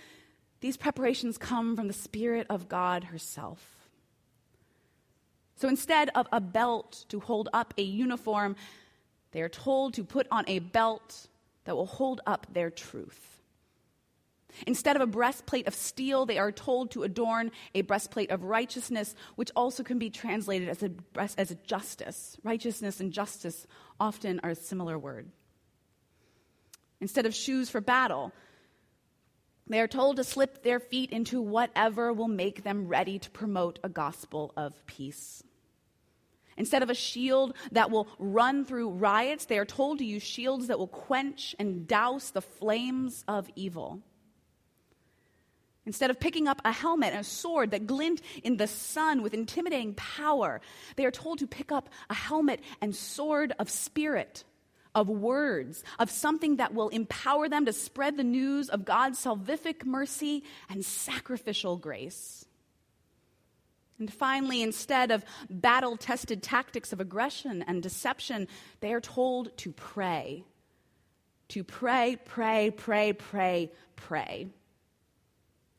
These 0.59 0.75
preparations 0.75 1.37
come 1.37 1.77
from 1.77 1.87
the 1.87 1.93
Spirit 1.93 2.47
of 2.49 2.67
God 2.67 3.05
herself. 3.05 3.89
So 5.55 5.69
instead 5.69 6.09
of 6.13 6.27
a 6.33 6.41
belt 6.41 7.05
to 7.07 7.21
hold 7.21 7.47
up 7.53 7.73
a 7.77 7.81
uniform, 7.81 8.57
They 9.31 9.41
are 9.41 9.49
told 9.49 9.93
to 9.93 10.03
put 10.03 10.27
on 10.31 10.45
a 10.47 10.59
belt 10.59 11.27
that 11.65 11.75
will 11.75 11.85
hold 11.85 12.21
up 12.25 12.47
their 12.51 12.69
truth. 12.69 13.38
Instead 14.67 14.95
of 14.95 15.01
a 15.01 15.07
breastplate 15.07 15.67
of 15.67 15.75
steel, 15.75 16.25
they 16.25 16.37
are 16.37 16.51
told 16.51 16.91
to 16.91 17.03
adorn 17.03 17.51
a 17.75 17.81
breastplate 17.81 18.31
of 18.31 18.43
righteousness, 18.43 19.15
which 19.35 19.51
also 19.55 19.83
can 19.83 19.99
be 19.99 20.09
translated 20.09 20.69
as 20.69 20.83
a, 20.83 20.91
as 21.15 21.51
a 21.51 21.55
justice. 21.55 22.37
Righteousness 22.43 22.99
and 22.99 23.11
justice 23.11 23.67
often 23.99 24.39
are 24.43 24.51
a 24.51 24.55
similar 24.55 24.97
word. 24.97 25.29
Instead 27.01 27.25
of 27.25 27.33
shoes 27.33 27.69
for 27.69 27.79
battle, 27.79 28.33
they 29.67 29.79
are 29.79 29.87
told 29.87 30.17
to 30.17 30.23
slip 30.23 30.63
their 30.63 30.79
feet 30.79 31.11
into 31.11 31.41
whatever 31.41 32.11
will 32.11 32.27
make 32.27 32.63
them 32.63 32.87
ready 32.87 33.19
to 33.19 33.29
promote 33.29 33.79
a 33.83 33.89
gospel 33.89 34.51
of 34.57 34.85
peace. 34.87 35.43
Instead 36.57 36.83
of 36.83 36.89
a 36.89 36.95
shield 36.95 37.55
that 37.71 37.89
will 37.89 38.07
run 38.17 38.65
through 38.65 38.89
riots, 38.89 39.45
they 39.45 39.57
are 39.57 39.65
told 39.65 39.99
to 39.99 40.05
use 40.05 40.23
shields 40.23 40.67
that 40.67 40.77
will 40.77 40.87
quench 40.87 41.55
and 41.57 41.87
douse 41.87 42.31
the 42.31 42.41
flames 42.41 43.23
of 43.29 43.49
evil. 43.55 44.01
Instead 45.89 46.11
of 46.11 46.19
picking 46.19 46.47
up 46.47 46.61
a 46.63 46.71
helmet 46.71 47.13
and 47.13 47.21
a 47.21 47.23
sword 47.23 47.71
that 47.71 47.87
glint 47.87 48.21
in 48.43 48.57
the 48.57 48.67
sun 48.67 49.23
with 49.23 49.33
intimidating 49.33 49.95
power, 49.95 50.61
they 50.97 51.03
are 51.03 51.09
told 51.09 51.39
to 51.39 51.47
pick 51.47 51.71
up 51.71 51.89
a 52.11 52.13
helmet 52.13 52.59
and 52.79 52.95
sword 52.95 53.53
of 53.57 53.71
spirit, 53.71 54.43
of 54.93 55.09
words, 55.09 55.83
of 55.97 56.11
something 56.11 56.57
that 56.57 56.75
will 56.75 56.89
empower 56.89 57.49
them 57.49 57.65
to 57.65 57.73
spread 57.73 58.17
the 58.17 58.23
news 58.23 58.69
of 58.69 58.85
God's 58.85 59.17
salvific 59.17 59.83
mercy 59.83 60.43
and 60.69 60.85
sacrificial 60.85 61.75
grace. 61.75 62.45
And 63.97 64.13
finally, 64.13 64.61
instead 64.61 65.09
of 65.09 65.25
battle 65.49 65.97
tested 65.97 66.43
tactics 66.43 66.93
of 66.93 66.99
aggression 66.99 67.63
and 67.65 67.81
deception, 67.81 68.47
they 68.81 68.93
are 68.93 69.01
told 69.01 69.57
to 69.57 69.71
pray. 69.71 70.43
To 71.47 71.63
pray, 71.63 72.19
pray, 72.25 72.69
pray, 72.69 73.13
pray, 73.13 73.71
pray. 73.95 74.49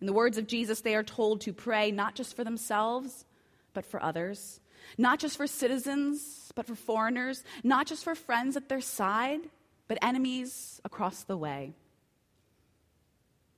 In 0.00 0.07
the 0.07 0.12
words 0.12 0.38
of 0.38 0.47
Jesus, 0.47 0.80
they 0.80 0.95
are 0.95 1.02
told 1.02 1.42
to 1.42 1.52
pray 1.52 1.90
not 1.90 2.14
just 2.14 2.35
for 2.35 2.45
themselves, 2.45 3.25
but 3.75 3.85
for 3.85 4.02
others, 4.02 4.61
not 4.97 5.19
just 5.19 5.37
for 5.37 5.47
citizens, 5.47 6.50
but 6.54 6.66
for 6.66 6.75
foreigners, 6.75 7.45
not 7.62 7.87
just 7.87 8.02
for 8.02 8.14
friends 8.14 8.57
at 8.57 8.69
their 8.69 8.80
side, 8.80 9.40
but 9.88 9.99
enemies 10.02 10.80
across 10.85 11.25
the 11.25 11.37
way. 11.37 11.75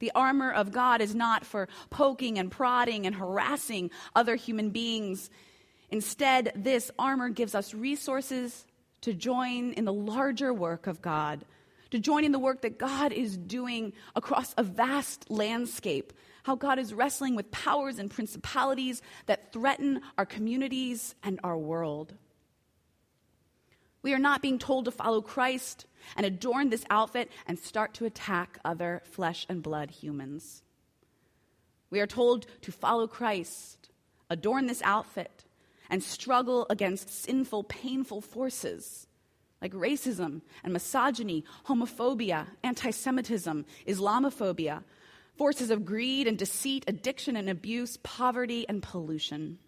The 0.00 0.10
armor 0.16 0.50
of 0.50 0.72
God 0.72 1.00
is 1.00 1.14
not 1.14 1.46
for 1.46 1.68
poking 1.90 2.38
and 2.38 2.50
prodding 2.50 3.06
and 3.06 3.14
harassing 3.14 3.90
other 4.16 4.34
human 4.34 4.70
beings. 4.70 5.30
Instead, 5.90 6.52
this 6.56 6.90
armor 6.98 7.28
gives 7.28 7.54
us 7.54 7.72
resources 7.72 8.66
to 9.02 9.14
join 9.14 9.72
in 9.74 9.84
the 9.84 9.92
larger 9.92 10.52
work 10.52 10.88
of 10.88 11.00
God, 11.00 11.44
to 11.90 12.00
join 12.00 12.24
in 12.24 12.32
the 12.32 12.38
work 12.40 12.62
that 12.62 12.78
God 12.78 13.12
is 13.12 13.36
doing 13.36 13.92
across 14.16 14.54
a 14.58 14.64
vast 14.64 15.30
landscape 15.30 16.12
how 16.42 16.56
God 16.56 16.78
is 16.78 16.94
wrestling 16.94 17.34
with 17.36 17.50
powers 17.50 17.98
and 17.98 18.10
principalities 18.10 19.02
that 19.26 19.52
threaten 19.52 20.00
our 20.18 20.26
communities 20.26 21.14
and 21.22 21.38
our 21.44 21.56
world. 21.56 22.14
We 24.02 24.12
are 24.14 24.18
not 24.18 24.42
being 24.42 24.58
told 24.58 24.86
to 24.86 24.90
follow 24.90 25.22
Christ 25.22 25.86
and 26.16 26.26
adorn 26.26 26.70
this 26.70 26.84
outfit 26.90 27.30
and 27.46 27.58
start 27.58 27.94
to 27.94 28.04
attack 28.04 28.58
other 28.64 29.02
flesh 29.04 29.46
and 29.48 29.62
blood 29.62 29.90
humans. 29.90 30.62
We 31.90 32.00
are 32.00 32.06
told 32.06 32.46
to 32.62 32.72
follow 32.72 33.06
Christ, 33.06 33.90
adorn 34.28 34.66
this 34.66 34.82
outfit, 34.82 35.44
and 35.88 36.02
struggle 36.02 36.66
against 36.70 37.10
sinful, 37.10 37.64
painful 37.64 38.22
forces 38.22 39.06
like 39.62 39.72
racism 39.72 40.40
and 40.64 40.72
misogyny, 40.72 41.44
homophobia, 41.66 42.48
anti 42.64 42.90
Semitism, 42.90 43.64
Islamophobia, 43.86 44.82
forces 45.36 45.70
of 45.70 45.84
greed 45.84 46.26
and 46.26 46.38
deceit, 46.38 46.84
addiction 46.86 47.36
and 47.36 47.48
abuse, 47.48 47.96
poverty 48.02 48.66
and 48.68 48.82
pollution. 48.82 49.58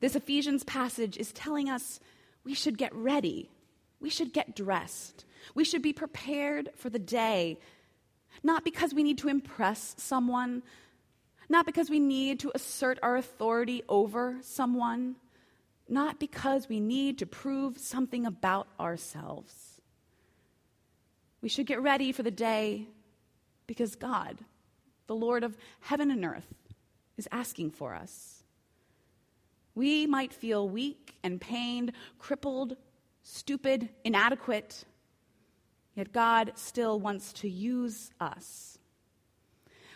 This 0.00 0.16
Ephesians 0.16 0.64
passage 0.64 1.16
is 1.16 1.32
telling 1.32 1.68
us 1.68 2.00
we 2.44 2.54
should 2.54 2.76
get 2.76 2.94
ready, 2.94 3.50
we 4.00 4.10
should 4.10 4.32
get 4.32 4.56
dressed, 4.56 5.24
we 5.54 5.64
should 5.64 5.82
be 5.82 5.92
prepared 5.92 6.70
for 6.76 6.90
the 6.90 6.98
day, 6.98 7.58
not 8.42 8.64
because 8.64 8.92
we 8.92 9.02
need 9.02 9.18
to 9.18 9.28
impress 9.28 9.94
someone, 9.98 10.62
not 11.48 11.66
because 11.66 11.90
we 11.90 12.00
need 12.00 12.40
to 12.40 12.50
assert 12.54 12.98
our 13.02 13.16
authority 13.16 13.82
over 13.88 14.38
someone, 14.40 15.16
not 15.88 16.18
because 16.18 16.68
we 16.68 16.80
need 16.80 17.18
to 17.18 17.26
prove 17.26 17.78
something 17.78 18.26
about 18.26 18.66
ourselves. 18.80 19.80
We 21.42 21.48
should 21.48 21.66
get 21.66 21.82
ready 21.82 22.10
for 22.12 22.22
the 22.22 22.30
day 22.30 22.88
because 23.72 23.94
God, 23.94 24.36
the 25.06 25.14
Lord 25.14 25.42
of 25.42 25.56
heaven 25.80 26.10
and 26.10 26.26
earth, 26.26 26.52
is 27.16 27.26
asking 27.32 27.70
for 27.70 27.94
us. 27.94 28.42
We 29.74 30.06
might 30.06 30.34
feel 30.34 30.68
weak 30.68 31.14
and 31.22 31.40
pained, 31.40 31.92
crippled, 32.18 32.76
stupid, 33.22 33.88
inadequate, 34.04 34.84
yet 35.94 36.12
God 36.12 36.52
still 36.54 37.00
wants 37.00 37.32
to 37.32 37.48
use 37.48 38.10
us. 38.20 38.76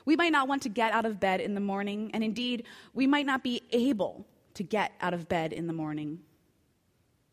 We 0.07 0.17
might 0.17 0.33
not 0.33 0.49
want 0.49 0.63
to 0.63 0.71
get 0.71 0.95
out 0.95 1.05
of 1.05 1.21
bed 1.21 1.43
in 1.43 1.53
the 1.53 1.61
morning, 1.61 2.13
and 2.15 2.25
indeed, 2.25 2.65
we 2.95 3.07
might 3.07 3.27
not 3.27 3.43
be 3.43 3.61
able 3.73 4.27
to 4.55 4.63
get 4.63 4.93
out 5.03 5.13
of 5.13 5.29
bed 5.29 5.53
in 5.53 5.67
the 5.67 5.75
morning. 5.75 6.21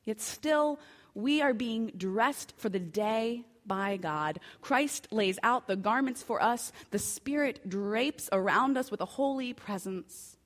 Yet 0.04 0.20
still, 0.20 0.78
we 1.16 1.42
are 1.42 1.54
being 1.54 1.94
dressed 1.96 2.54
for 2.58 2.68
the 2.68 2.82
day 2.82 3.46
by 3.68 3.98
God. 3.98 4.40
Christ 4.62 5.08
lays 5.12 5.40
out 5.44 5.68
the 5.68 5.76
garments 5.76 6.24
for 6.24 6.42
us, 6.42 6.72
the 6.92 7.00
Spirit 7.00 7.68
drapes 7.70 8.30
around 8.32 8.78
us 8.78 8.92
with 8.92 9.02
a 9.02 9.06
holy 9.06 9.54
presence. 9.54 10.38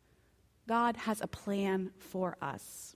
God 0.67 0.97
has 0.97 1.21
a 1.21 1.27
plan 1.27 1.91
for 1.97 2.38
us. 2.41 2.95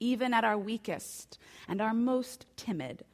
Even 0.00 0.34
at 0.34 0.44
our 0.44 0.58
weakest 0.58 1.38
and 1.68 1.80
our 1.80 1.94
most 1.94 2.46
timid, 2.56 3.04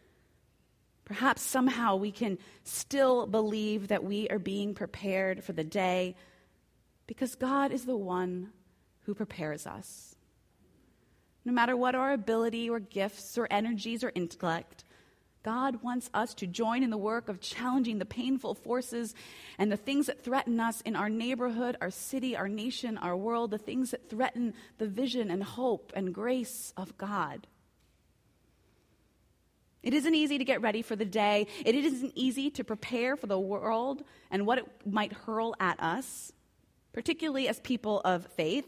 perhaps 1.05 1.43
somehow 1.43 1.97
we 1.97 2.13
can 2.13 2.39
still 2.65 3.27
believe 3.27 3.89
that 3.89 4.05
we 4.05 4.29
are 4.29 4.39
being 4.39 4.75
prepared 4.75 5.45
for 5.45 5.53
the 5.53 5.65
day 5.65 6.15
because 7.07 7.35
God 7.35 7.73
is 7.73 7.85
the 7.85 7.97
one 7.97 8.51
who 9.03 9.15
prepares 9.15 9.67
us. 9.67 10.17
No 11.45 11.53
matter 11.53 11.77
what 11.77 11.95
our 11.95 12.13
ability 12.13 12.69
or 12.69 12.81
gifts 12.81 13.39
or 13.39 13.47
energies 13.51 14.03
or 14.03 14.11
intellect, 14.15 14.85
God 15.47 15.81
wants 15.81 16.11
us 16.13 16.35
to 16.35 16.47
join 16.49 16.83
in 16.83 16.91
the 16.91 16.97
work 16.97 17.29
of 17.29 17.41
challenging 17.41 18.01
the 18.01 18.05
painful 18.05 18.57
forces 18.57 19.15
and 19.59 19.71
the 19.71 19.77
things 19.77 20.07
that 20.07 20.25
threaten 20.25 20.59
us 20.59 20.81
in 20.81 20.97
our 20.97 21.09
neighborhood, 21.09 21.77
our 21.81 21.93
city, 21.93 22.37
our 22.37 22.49
nation, 22.49 22.99
our 22.99 23.17
world, 23.17 23.53
the 23.53 23.57
things 23.57 23.93
that 23.93 24.11
threaten 24.11 24.55
the 24.79 24.89
vision 24.89 25.31
and 25.31 25.45
hope 25.45 25.93
and 25.95 26.13
grace 26.13 26.73
of 26.77 26.99
God. 26.99 27.47
It 29.85 29.95
isn't 29.95 30.17
easy 30.17 30.37
to 30.37 30.45
get 30.45 30.63
ready 30.63 30.83
for 30.83 30.97
the 30.97 31.05
day. 31.05 31.47
It 31.65 31.77
isn't 31.77 32.15
easy 32.17 32.51
to 32.51 32.65
prepare 32.65 33.15
for 33.15 33.29
the 33.29 33.39
world 33.39 34.03
and 34.33 34.49
what 34.49 34.59
it 34.59 34.67
might 34.85 35.13
hurl 35.13 35.55
at 35.61 35.79
us, 35.79 36.33
particularly 36.93 37.47
as 37.47 37.61
people 37.61 38.01
of 38.05 38.27
faith. 38.33 38.67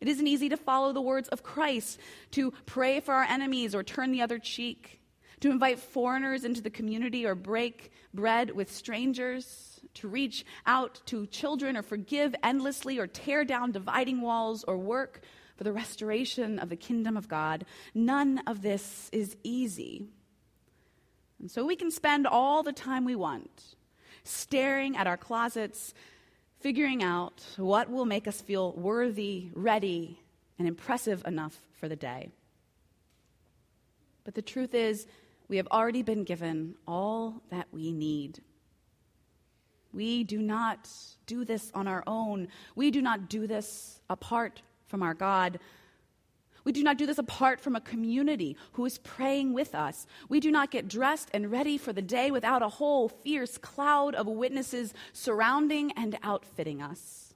It 0.00 0.08
isn't 0.08 0.26
easy 0.26 0.48
to 0.48 0.56
follow 0.56 0.92
the 0.92 1.00
words 1.00 1.28
of 1.28 1.44
Christ, 1.44 2.00
to 2.32 2.52
pray 2.66 2.98
for 2.98 3.14
our 3.14 3.22
enemies 3.22 3.76
or 3.76 3.84
turn 3.84 4.10
the 4.10 4.22
other 4.22 4.40
cheek 4.40 4.98
to 5.40 5.50
invite 5.50 5.78
foreigners 5.78 6.44
into 6.44 6.60
the 6.60 6.70
community 6.70 7.26
or 7.26 7.34
break 7.34 7.92
bread 8.12 8.50
with 8.50 8.70
strangers, 8.72 9.80
to 9.94 10.08
reach 10.08 10.44
out 10.66 11.00
to 11.06 11.26
children 11.26 11.76
or 11.76 11.82
forgive 11.82 12.34
endlessly 12.42 12.98
or 12.98 13.06
tear 13.06 13.44
down 13.44 13.72
dividing 13.72 14.20
walls 14.20 14.64
or 14.64 14.76
work 14.76 15.20
for 15.56 15.64
the 15.64 15.72
restoration 15.72 16.58
of 16.58 16.68
the 16.68 16.76
kingdom 16.76 17.16
of 17.16 17.28
God. 17.28 17.64
None 17.94 18.38
of 18.46 18.62
this 18.62 19.08
is 19.12 19.36
easy. 19.44 20.08
And 21.40 21.50
so 21.50 21.64
we 21.64 21.76
can 21.76 21.90
spend 21.90 22.26
all 22.26 22.62
the 22.62 22.72
time 22.72 23.04
we 23.04 23.14
want 23.14 23.76
staring 24.24 24.96
at 24.96 25.06
our 25.06 25.16
closets, 25.16 25.94
figuring 26.60 27.02
out 27.02 27.44
what 27.56 27.90
will 27.90 28.06
make 28.06 28.26
us 28.26 28.40
feel 28.40 28.72
worthy, 28.72 29.50
ready, 29.52 30.18
and 30.58 30.66
impressive 30.66 31.22
enough 31.26 31.60
for 31.74 31.88
the 31.88 31.96
day. 31.96 32.30
But 34.24 34.34
the 34.34 34.42
truth 34.42 34.74
is, 34.74 35.06
we 35.48 35.56
have 35.58 35.68
already 35.70 36.02
been 36.02 36.24
given 36.24 36.74
all 36.86 37.42
that 37.50 37.68
we 37.70 37.92
need. 37.92 38.40
We 39.92 40.24
do 40.24 40.42
not 40.42 40.90
do 41.26 41.44
this 41.44 41.70
on 41.74 41.86
our 41.86 42.02
own. 42.06 42.48
We 42.74 42.90
do 42.90 43.00
not 43.00 43.28
do 43.28 43.46
this 43.46 44.00
apart 44.10 44.62
from 44.86 45.02
our 45.02 45.14
God. 45.14 45.60
We 46.64 46.72
do 46.72 46.82
not 46.82 46.96
do 46.96 47.06
this 47.06 47.18
apart 47.18 47.60
from 47.60 47.76
a 47.76 47.80
community 47.80 48.56
who 48.72 48.86
is 48.86 48.98
praying 48.98 49.52
with 49.52 49.74
us. 49.74 50.06
We 50.28 50.40
do 50.40 50.50
not 50.50 50.70
get 50.70 50.88
dressed 50.88 51.28
and 51.34 51.50
ready 51.50 51.76
for 51.76 51.92
the 51.92 52.02
day 52.02 52.30
without 52.30 52.62
a 52.62 52.68
whole 52.68 53.08
fierce 53.08 53.58
cloud 53.58 54.14
of 54.14 54.26
witnesses 54.26 54.94
surrounding 55.12 55.92
and 55.92 56.18
outfitting 56.22 56.80
us. 56.80 57.34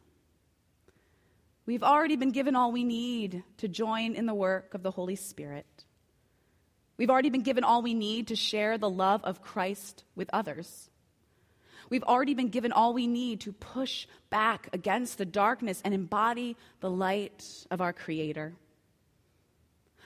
We've 1.67 1.83
already 1.83 2.17
been 2.17 2.31
given 2.31 2.57
all 2.57 2.73
we 2.73 2.85
need 2.85 3.43
to 3.59 3.69
join 3.69 4.15
in 4.15 4.25
the 4.25 4.35
work 4.35 4.73
of 4.73 4.83
the 4.83 4.91
Holy 4.91 5.17
Spirit. 5.17 5.85
We've 6.99 7.11
already 7.11 7.31
been 7.31 7.43
given 7.43 7.65
all 7.65 7.81
we 7.81 7.95
need 7.95 8.29
to 8.29 8.37
share 8.37 8.77
the 8.77 8.91
love 8.91 9.23
of 9.25 9.41
Christ 9.41 10.05
with 10.17 10.29
others. 10.33 10.91
We've 11.91 12.03
already 12.03 12.35
been 12.35 12.49
given 12.49 12.73
all 12.73 12.93
we 12.93 13.07
need 13.07 13.41
to 13.43 13.53
push 13.53 14.07
back 14.29 14.69
against 14.73 15.17
the 15.17 15.25
darkness 15.25 15.81
and 15.85 15.95
embody 15.95 16.57
the 16.81 16.91
light 16.91 17.45
of 17.71 17.81
our 17.81 17.93
Creator. 17.93 18.53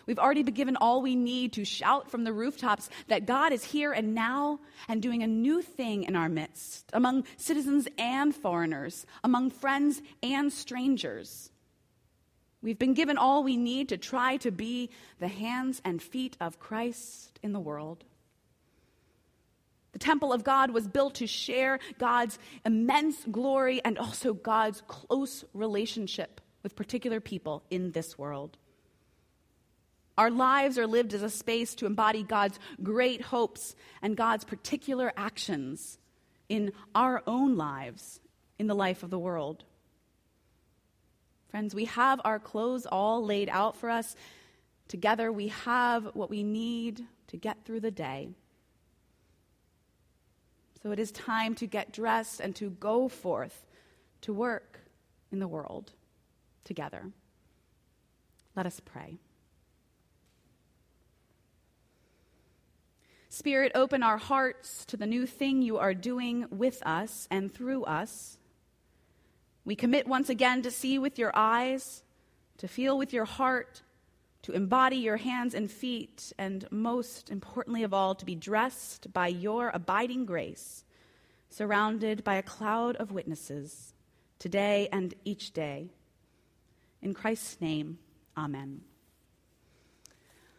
We've 0.06 0.18
already 0.18 0.42
been 0.42 0.54
given 0.54 0.76
all 0.76 1.00
we 1.00 1.14
need 1.14 1.54
to 1.54 1.64
shout 1.64 2.10
from 2.10 2.24
the 2.24 2.32
rooftops 2.32 2.90
that 3.08 3.26
God 3.26 3.52
is 3.52 3.64
here 3.64 3.92
and 3.92 4.14
now 4.14 4.58
and 4.88 5.00
doing 5.00 5.22
a 5.22 5.28
new 5.28 5.62
thing 5.62 6.04
in 6.04 6.16
our 6.16 6.28
midst, 6.28 6.90
among 6.92 7.24
citizens 7.36 7.88
and 7.98 8.34
foreigners, 8.34 9.06
among 9.22 9.50
friends 9.50 10.02
and 10.22 10.52
strangers. 10.52 11.50
We've 12.62 12.78
been 12.78 12.94
given 12.94 13.18
all 13.18 13.42
we 13.42 13.56
need 13.56 13.88
to 13.88 13.96
try 13.96 14.36
to 14.38 14.52
be 14.52 14.90
the 15.18 15.28
hands 15.28 15.82
and 15.84 16.00
feet 16.00 16.36
of 16.40 16.60
Christ 16.60 17.38
in 17.42 17.52
the 17.52 17.60
world. 17.60 18.04
The 19.92 19.98
temple 19.98 20.32
of 20.32 20.44
God 20.44 20.70
was 20.70 20.88
built 20.88 21.16
to 21.16 21.26
share 21.26 21.80
God's 21.98 22.38
immense 22.64 23.24
glory 23.30 23.82
and 23.84 23.98
also 23.98 24.32
God's 24.32 24.82
close 24.86 25.44
relationship 25.52 26.40
with 26.62 26.76
particular 26.76 27.20
people 27.20 27.62
in 27.70 27.90
this 27.92 28.16
world. 28.16 28.56
Our 30.16 30.30
lives 30.30 30.78
are 30.78 30.86
lived 30.86 31.14
as 31.14 31.22
a 31.22 31.30
space 31.30 31.74
to 31.76 31.86
embody 31.86 32.22
God's 32.22 32.58
great 32.82 33.22
hopes 33.22 33.74
and 34.02 34.16
God's 34.16 34.44
particular 34.44 35.12
actions 35.16 35.98
in 36.48 36.72
our 36.94 37.22
own 37.26 37.56
lives, 37.56 38.20
in 38.58 38.66
the 38.66 38.74
life 38.74 39.02
of 39.02 39.10
the 39.10 39.18
world. 39.18 39.64
Friends, 41.52 41.74
we 41.74 41.84
have 41.84 42.18
our 42.24 42.38
clothes 42.38 42.86
all 42.90 43.22
laid 43.22 43.50
out 43.50 43.76
for 43.76 43.90
us. 43.90 44.16
Together, 44.88 45.30
we 45.30 45.48
have 45.48 46.08
what 46.14 46.30
we 46.30 46.42
need 46.42 47.02
to 47.26 47.36
get 47.36 47.66
through 47.66 47.80
the 47.80 47.90
day. 47.90 48.30
So 50.82 50.92
it 50.92 50.98
is 50.98 51.12
time 51.12 51.54
to 51.56 51.66
get 51.66 51.92
dressed 51.92 52.40
and 52.40 52.56
to 52.56 52.70
go 52.70 53.06
forth 53.06 53.66
to 54.22 54.32
work 54.32 54.80
in 55.30 55.40
the 55.40 55.46
world 55.46 55.92
together. 56.64 57.10
Let 58.56 58.64
us 58.64 58.80
pray. 58.80 59.18
Spirit, 63.28 63.72
open 63.74 64.02
our 64.02 64.16
hearts 64.16 64.86
to 64.86 64.96
the 64.96 65.06
new 65.06 65.26
thing 65.26 65.60
you 65.60 65.76
are 65.76 65.92
doing 65.92 66.46
with 66.50 66.82
us 66.86 67.28
and 67.30 67.52
through 67.52 67.84
us. 67.84 68.38
We 69.64 69.76
commit 69.76 70.08
once 70.08 70.28
again 70.28 70.62
to 70.62 70.70
see 70.70 70.98
with 70.98 71.18
your 71.18 71.30
eyes, 71.34 72.02
to 72.58 72.68
feel 72.68 72.98
with 72.98 73.12
your 73.12 73.24
heart, 73.24 73.82
to 74.42 74.52
embody 74.52 74.96
your 74.96 75.18
hands 75.18 75.54
and 75.54 75.70
feet, 75.70 76.32
and 76.36 76.66
most 76.70 77.30
importantly 77.30 77.84
of 77.84 77.94
all, 77.94 78.14
to 78.16 78.24
be 78.24 78.34
dressed 78.34 79.12
by 79.12 79.28
your 79.28 79.70
abiding 79.72 80.26
grace, 80.26 80.84
surrounded 81.48 82.24
by 82.24 82.34
a 82.34 82.42
cloud 82.42 82.96
of 82.96 83.12
witnesses, 83.12 83.94
today 84.40 84.88
and 84.90 85.14
each 85.24 85.52
day. 85.52 85.90
In 87.00 87.14
Christ's 87.14 87.60
name, 87.60 87.98
amen. 88.36 88.80